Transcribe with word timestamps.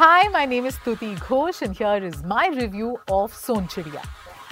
Hi, 0.00 0.28
my 0.28 0.46
name 0.46 0.64
is 0.64 0.76
Stuti 0.76 1.08
Ghosh 1.18 1.60
and 1.60 1.76
here 1.76 2.02
is 2.02 2.22
my 2.24 2.48
review 2.48 2.92
of 3.16 3.32
Son 3.38 3.66
Chidiya. 3.72 4.04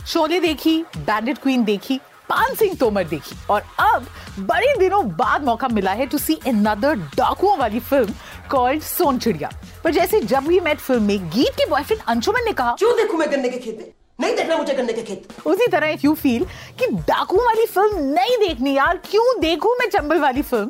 Sholay 0.07 0.41
देखी 0.41 0.75
बैंडेड 0.97 1.39
queen 1.39 1.65
देखी 1.65 1.97
पान 2.29 2.55
सिंह 2.55 2.75
तोमर 2.81 3.05
देखी 3.09 3.37
और 3.51 3.63
अब 3.81 4.07
बड़े 4.49 4.75
दिनों 4.79 5.03
बाद 5.17 5.45
मौका 5.45 5.69
मिला 5.69 5.93
है 6.01 6.07
टू 6.07 6.19
सी 6.19 6.39
अनदर 6.47 6.97
डाकुओं 7.17 7.57
वाली 7.59 7.81
फ़िल्म 7.81 8.15
कॉल्ड 8.51 8.83
सोन 8.83 9.19
चिड़िया 9.19 9.51
पर 9.85 9.93
जैसे 9.93 10.21
जब 10.33 10.49
वी 10.49 10.61
मेट 10.67 10.79
फ़िल्म 10.79 11.03
में 11.03 11.29
गीत 11.31 11.55
के 11.61 11.69
बॉयफ्रेंड 11.71 12.03
अंशुमन 12.09 12.45
ने 12.45 12.53
कहा 12.61 12.75
क्यों 12.79 12.93
देखूँ 12.97 13.19
मैं 13.19 13.31
गन्ने 13.33 13.49
के 13.49 13.59
खेत 13.59 13.79
में? 13.79 13.89
नहीं 14.21 14.37
देखना 14.37 14.57
मुझे 14.57 14.75
गन्ने 14.75 14.93
के 14.93 15.03
खेत। 15.03 15.47
उसी 15.47 15.67
तरह 15.73 15.89
इफ़ 15.89 16.05
यू 16.05 16.15
फील 16.25 16.45
कि 16.79 16.87
डाकुओं 17.09 17.47
वाली 17.47 17.67
फ़िल्म 17.79 18.05
नहीं 18.11 18.37
देखनी 18.47 18.77
यार 18.77 19.01
क्यों 19.11 19.41
देखूँ 19.41 19.75
मैं 19.81 19.89
चंबल 19.97 20.21
वाली 20.21 20.43
film 20.53 20.69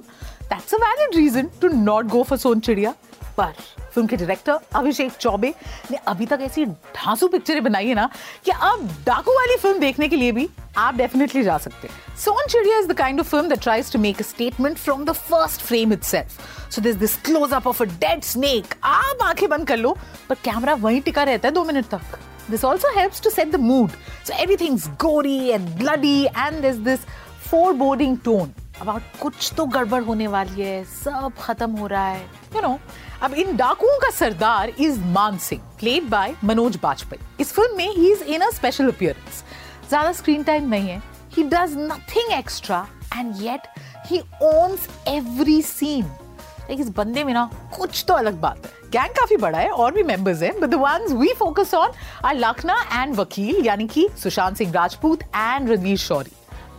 that's 0.54 0.74
a 0.74 0.78
valid 0.86 1.16
reason 1.16 1.50
to 1.60 1.68
not 1.74 2.06
go 2.16 2.22
for 2.22 2.38
Son 2.38 2.60
Chiriya 2.70 2.94
पर 3.40 3.52
फ़िल्म 3.94 4.06
के 4.06 4.16
डायरेक्टर 4.16 4.58
अभिषेक 4.78 5.12
चौबे 5.12 5.52
ने 5.90 5.98
अभी 6.08 6.26
तक 6.26 6.38
ऐसी 6.42 6.64
ढांसू 6.66 7.28
पिक्चरें 7.28 7.62
बनाई 7.64 7.86
है 7.88 7.94
ना 7.94 8.08
कि 8.44 8.50
अब 8.50 8.88
डाकू 9.06 9.32
वाली 9.32 9.56
फ़िल्म 9.56 9.78
देखने 9.80 10.08
के 10.08 10.16
लिए 10.16 10.32
भी 10.32 10.48
आप 10.76 10.94
डेफिनेटली 10.94 11.42
जा 11.42 11.58
सकते 11.58 11.88
हैं 11.88 12.16
Son 12.24 12.46
Chiriya 12.50 12.78
is 12.78 12.88
the 12.88 12.96
kind 12.98 13.20
of 13.20 13.28
film 13.28 13.48
that 13.48 13.60
tries 13.62 13.92
to 13.92 13.98
make 13.98 14.20
a 14.20 14.24
statement 14.24 14.78
from 14.78 15.04
the 15.04 15.12
first 15.24 15.60
frame 15.62 15.92
itself 15.92 16.70
so 16.74 16.82
this 16.82 16.96
this 16.96 17.16
close 17.22 17.52
up 17.52 17.66
of 17.66 17.82
a 17.82 17.86
dead 17.98 18.22
snake 18.24 18.74
आप 18.84 19.22
आँखें 19.24 19.48
बंद 19.48 19.66
कर 19.68 19.76
लो 19.76 19.96
पर 20.28 20.34
कैमरा 20.44 20.74
वहीं 20.86 21.00
टिका 21.00 21.22
रहता 21.22 21.48
है 21.48 21.54
दो 21.54 21.64
मिनट 21.64 21.88
तक 21.94 22.18
This 22.48 22.64
also 22.64 22.88
helps 22.94 23.20
to 23.20 23.30
set 23.30 23.52
the 23.52 23.58
mood. 23.58 23.90
So 24.24 24.34
everything's 24.38 24.88
gory 24.98 25.52
and 25.52 25.78
bloody, 25.78 26.28
and 26.28 26.64
there's 26.64 26.80
this 26.80 27.04
foreboding 27.40 28.16
tone. 28.18 28.54
About 28.82 29.20
कुछ 29.20 29.52
तो 29.56 29.64
गड़बड़ 29.66 30.02
होने 30.04 30.26
वाली 30.28 30.62
है। 30.62 30.82
सब 30.84 31.32
खत्म 31.40 31.70
हो 31.70 31.86
रहा 31.86 32.06
है। 32.08 32.22
यू 32.54 32.60
नो 32.60 32.78
अब 33.22 33.34
इन 33.34 33.56
डाकुओं 33.56 33.98
का 33.98 34.10
सरदार 34.10 34.72
is 34.80 35.00
Maan 35.14 35.38
Singh 35.38 35.62
played 35.80 36.08
by 36.10 36.34
Manoj 36.44 36.76
Bajpayee 36.82 37.42
इस 37.42 37.52
फ़िल्म 37.52 37.76
में 37.76 37.88
ही 37.88 38.10
is 38.12 38.22
in 38.24 38.40
a 38.40 38.50
special 38.50 38.88
appearance 38.88 39.42
ज़्यादा 39.88 40.12
स्क्रीन 40.12 40.42
टाइम 40.44 40.68
नहीं 40.68 40.88
है। 40.88 41.02
He 41.36 41.42
does 41.44 41.76
nothing 41.78 42.32
extra 42.32 42.86
and 43.16 43.34
yet 43.40 43.68
he 44.06 44.20
owns 44.44 44.88
every 45.08 45.60
scene 45.64 46.04
like 46.04 46.80
इस 46.80 46.88
बंदे 46.96 47.24
में 47.24 47.32
ना 47.34 47.50
कुछ 47.76 48.04
तो 48.08 48.14
अलग 48.14 48.40
बात 48.40 48.66
है। 48.66 48.90
गैंग 48.92 49.14
काफ़ी 49.14 49.36
बड़ा 49.36 49.58
है 49.58 49.70
और 49.70 49.92
भी 49.92 50.02
मेंबर्स 50.02 50.42
हैं 50.42 50.58
but 50.60 50.68
the 50.68 50.74
ones 50.74 51.12
we 51.12 51.32
focus 51.38 51.74
on 51.74 51.92
are 52.24 52.34
Lakhna 52.36 52.82
and 52.92 53.14
Vakil 53.16 53.64
यानी 53.66 53.86
कि 53.88 54.08
Sushant 54.22 54.56
Singh 54.56 54.72
Rajput 54.72 55.22
and 55.24 55.70
Ranveer 55.70 55.96
Shorey 55.98 56.32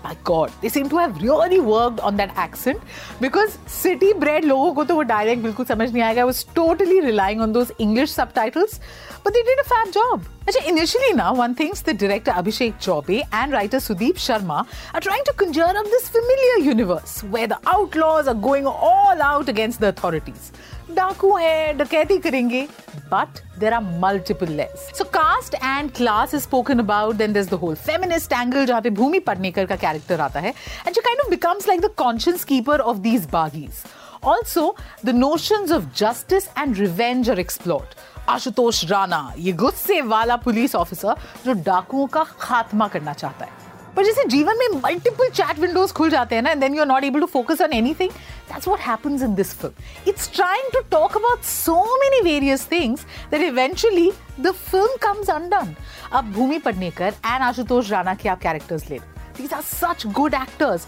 my 0.05 0.15
god 0.25 0.51
they 0.63 0.69
seem 0.69 0.89
to 0.89 0.99
have 0.99 1.21
really 1.23 1.61
worked 1.61 2.01
on 2.01 2.17
that 2.17 2.33
accent 2.37 2.81
because 3.21 3.59
city 3.67 4.13
bred 4.25 4.45
लोगों 4.45 4.73
को 4.75 4.85
तो 4.85 4.95
वो 4.95 5.03
direct 5.11 5.43
बिल्कुल 5.43 5.67
समझ 5.67 5.91
नहीं 5.93 6.03
आएगा 6.03 6.27
was 6.31 6.45
totally 6.59 7.01
relying 7.07 7.41
on 7.47 7.55
those 7.59 7.73
English 7.87 8.13
subtitles 8.13 8.79
but 9.25 9.33
they 9.33 9.45
did 9.51 9.63
a 9.65 9.69
fab 9.73 9.95
job 9.99 10.29
अच्छा 10.49 10.61
initially 10.71 11.13
now 11.19 11.33
one 11.35 11.55
thinks 11.55 11.81
the 11.81 11.95
director 11.95 12.33
Abhishek 12.43 12.75
Chaube 12.87 13.23
and 13.33 13.53
writer 13.53 13.79
Sudeep 13.79 14.19
Sharma 14.25 14.67
are 14.93 15.01
trying 15.01 15.25
to 15.25 15.33
conjure 15.43 15.73
up 15.83 15.87
this 15.95 16.09
familiar 16.09 16.59
universe 16.67 17.23
where 17.37 17.47
the 17.47 17.59
outlaws 17.67 18.29
are 18.29 18.41
going 18.49 18.67
all 18.67 19.23
out 19.23 19.49
against 19.49 19.81
the 19.81 19.89
authorities 19.89 20.53
डाकू 20.93 21.37
है 21.37 21.73
डकैती 21.79 22.19
करेंगे 22.23 22.67
but 23.11 23.41
there 23.59 23.73
are 23.75 23.81
multiple 24.03 24.49
layers. 24.49 24.85
So 24.93 25.05
caste 25.17 25.55
and 25.63 25.93
class 25.95 26.35
is 26.35 26.43
spoken 26.43 26.81
about. 26.81 27.19
Then 27.19 27.33
there's 27.33 27.49
the 27.49 27.59
whole 27.65 27.75
feminist 27.75 28.33
angle 28.33 28.67
जहाँ 28.67 28.81
पे 28.83 28.91
भूमि 29.01 29.21
पटनेकर 29.29 29.67
का 29.73 29.79
character 29.81 30.21
आता 30.21 30.41
है 30.41 30.55
and 30.87 30.95
she 30.95 31.03
kind 31.09 31.25
of 31.25 31.31
becomes 31.31 31.69
like 31.73 31.81
the 31.81 31.93
conscience 32.05 32.45
keeper 32.45 32.81
of 32.93 33.03
these 33.03 33.27
bagis. 33.27 33.85
Also, 34.24 34.76
the 35.02 35.14
notions 35.14 35.72
of 35.72 35.94
justice 35.94 36.50
and 36.56 36.78
revenge 36.78 37.30
are 37.30 37.40
explored. 37.40 37.96
Ashutosh 38.30 38.84
Rana 38.90 39.22
ये 39.38 39.52
गुस्से 39.58 40.02
वाला 40.02 40.36
police 40.38 40.76
officer 40.76 41.14
जो 41.46 41.54
डाकुओं 41.66 42.06
का 42.08 42.24
खात्मा 42.40 42.88
करना 42.88 43.14
चाहता 43.14 43.46
है 43.46 43.58
पर 43.96 44.06
जैसे 44.06 44.24
जीवन 44.30 44.58
में 44.58 44.82
मल्टीपल 44.82 45.30
चैट 45.30 45.60
विंडोज़ 45.60 45.94
खुल 45.94 46.10
जाते 46.10 46.36
हैं 46.36 46.42
ना 46.42 46.50
and 46.50 46.60
then 46.62 46.76
you 46.76 46.82
are 46.82 46.88
not 46.88 47.04
able 47.04 47.20
to 47.20 47.26
focus 47.26 47.62
on 47.62 47.74
anything 47.74 48.10
that's 48.10 48.68
what 48.68 48.80
happens 48.82 49.22
in 49.24 49.34
this 49.36 49.54
film 49.60 50.10
it's 50.10 50.32
trying 50.36 50.72
to 50.74 50.80
talk 50.92 51.16
about 51.18 51.44
so 51.46 51.76
many 52.04 52.22
various 52.30 52.68
things 52.72 53.06
that 53.32 53.42
eventually 53.42 54.12
the 54.40 54.52
film 54.52 54.98
comes 55.04 55.30
undone 55.30 55.76
अब 56.12 56.32
Bhumi 56.34 56.58
Pednekar 56.66 57.14
and 57.26 57.44
Ashutosh 57.44 57.92
Rana 57.92 58.14
के 58.16 58.30
आप 58.30 58.42
characters 58.42 58.90
ले 58.90 59.00
these 59.40 59.54
are 59.54 59.64
such 59.66 60.06
good 60.20 60.38
actors. 60.42 60.88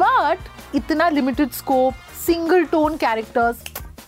But 0.00 0.48
इतना 0.74 1.08
limited 1.08 1.50
scope 1.52 1.94
single 2.26 2.64
tone 2.72 2.96
characters 2.96 3.62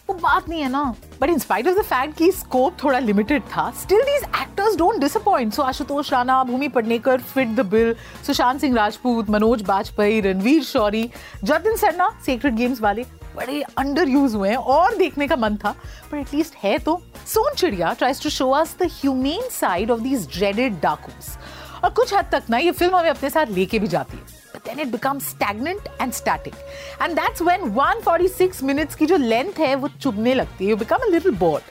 वो 0.08 0.14
बात 0.14 0.48
नहीं 0.48 0.60
है 0.62 0.68
ना। 0.70 0.82
But 1.20 1.30
in 1.30 1.38
spite 1.38 1.68
of 1.68 1.78
the 1.78 1.82
fact 1.84 2.16
कि 2.18 2.30
स्कोप 2.32 2.76
थोड़ा 2.82 2.98
लिमिटेड 2.98 3.42
था 3.50 3.70
still 3.80 4.02
these 4.02 4.22
actors 4.40 4.76
don't 4.76 5.00
disappoint 5.00 5.52
so 5.54 5.62
Ashutosh 5.62 6.12
Rana 6.12 6.42
Bhumi 6.44 6.68
Pednekar 6.68 7.20
fit 7.34 7.48
the 7.56 7.66
bill 7.70 7.94
Sushant 8.26 8.60
Singh 8.60 8.76
Rajput 8.76 9.30
Manoj 9.30 9.62
Bajpayee 9.68 10.20
Ranvir 10.20 10.62
Shorey 10.62 11.08
Jatin 11.44 11.76
Sarna 11.76 12.08
secret 12.26 12.54
games 12.54 12.80
वाले 12.80 13.04
बड़े 13.36 13.62
under 13.78 14.08
use 14.08 14.36
हुए 14.36 14.48
हैं 14.50 14.56
और 14.56 14.96
देखने 14.96 15.26
का 15.28 15.36
मन 15.36 15.56
था। 15.56 15.74
पर 16.10 16.18
एटलीस्ट 16.18 16.54
है 16.64 16.78
तो। 16.78 17.00
Sonchiriya 17.54 17.92
tries 17.98 18.22
to 18.22 18.30
show 18.30 18.50
us 18.50 18.76
the 18.80 18.88
human 18.92 19.48
side 19.50 19.90
of 19.90 20.00
these 20.00 20.28
dreaded 20.36 20.80
dakus 20.80 21.36
और 21.84 21.90
कुछ 21.90 22.14
हद 22.14 22.28
तक 22.32 22.50
ना 22.50 22.58
ये 22.58 22.72
फ़िल्म 22.72 22.96
हमें 22.96 23.10
अपने 23.10 23.30
साथ 23.30 23.50
लेके 23.50 23.78
भी 23.78 23.88
जाती 23.88 24.16
है। 24.16 24.40
But 24.52 24.68
then 24.68 24.80
it 24.84 24.90
becomes 24.92 25.26
stagnant 25.26 25.86
and 26.00 26.14
static. 26.14 26.54
And 27.00 27.18
that's 27.18 27.44
when 27.48 27.68
146 27.76 28.62
minutes 28.70 28.94
की 28.94 29.06
जो 29.06 29.16
length 29.18 29.58
है, 29.58 29.74
वो 29.74 29.88
चुभने 29.88 30.34
लगती 30.34 30.66
है। 30.66 30.74
You 30.74 30.80
become 30.82 31.06
a 31.08 31.12
little 31.14 31.38
bored. 31.42 31.70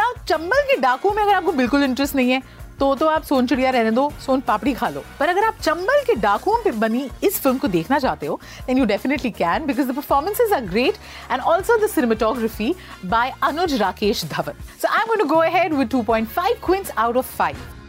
Now, 0.00 0.08
Chambal 0.28 0.62
के 0.62 0.76
डाकू 0.80 1.10
में 1.10 1.22
अगर 1.22 1.34
आपको 1.34 1.52
बिल्कुल 1.52 1.84
इंटरेस्ट 1.84 2.14
नहीं 2.14 2.30
है 2.30 2.42
तो 2.80 2.94
तो 2.94 3.06
आप 3.06 3.22
सोन 3.22 3.46
चिड़िया 3.46 3.70
रहने 3.70 3.90
दो, 3.90 4.10
सोन 4.26 4.40
पापड़ी 4.40 4.72
खा 4.74 4.88
लो। 4.88 5.02
पर 5.18 5.28
अगर 5.28 5.44
आप 5.44 5.56
चंबल 5.62 6.02
के 6.06 6.14
डाकुओं 6.20 6.56
पे 6.64 6.70
बनी 6.70 7.08
इस 7.24 7.40
फ़िल्म 7.40 7.58
को 7.58 7.68
देखना 7.68 7.98
चाहते 7.98 8.26
हो 8.26 8.38
then 8.66 8.78
you 8.78 8.84
definitely 8.84 9.30
can 9.30 9.66
because 9.66 9.88
the 9.88 9.94
performances 9.96 10.52
are 10.52 10.60
great 10.66 10.94
and 11.30 11.40
also 11.40 11.76
the 11.78 11.90
cinematography 11.90 12.74
by 13.04 13.32
Anuj 13.42 13.74
Rakesh 13.82 14.24
Dhawan 14.24 14.62
so 14.82 14.88
I 14.88 15.00
am 15.00 15.06
going 15.08 15.22
to 15.22 15.28
go 15.34 15.40
ahead 15.40 15.74
with 15.74 15.90
2.5 15.94 16.64
queens 16.66 16.90
out 16.98 17.16
of 17.16 17.36
5 17.42 17.79